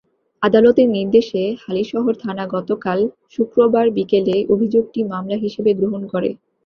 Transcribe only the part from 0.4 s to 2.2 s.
আদালতের নির্দেশে হালিশহর